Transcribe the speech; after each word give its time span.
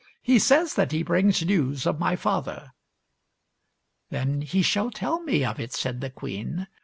"He 0.33 0.39
says 0.39 0.73
that 0.73 0.91
he 0.91 1.03
brings 1.03 1.45
news 1.45 1.85
of 1.85 1.99
my 1.99 2.15
father." 2.15 2.71
"Then 4.09 4.41
he 4.41 4.63
shall 4.63 4.89
tell 4.89 5.21
me 5.21 5.45
of, 5.45 5.59
it," 5.59 5.73
said 5.73 6.01
the 6.01 6.09
queen. 6.09 6.65